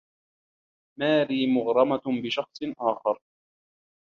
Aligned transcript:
ماري 0.99 1.47
مغرمة 1.53 2.01
بشخص 2.23 2.59
آخر. 2.79 3.21